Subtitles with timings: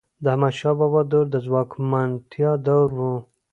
[0.23, 3.01] د احمدشاه بابا دور د ځواکمنتیا دور و.